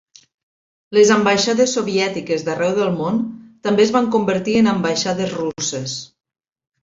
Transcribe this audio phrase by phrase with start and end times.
[0.97, 3.19] Les ambaixades soviètiques d'arreu del món
[3.67, 5.97] també es van convertir en ambaixades russes.